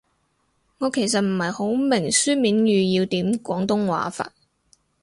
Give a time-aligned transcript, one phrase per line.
[0.79, 4.33] 我其實唔係好明書面語要點廣東話法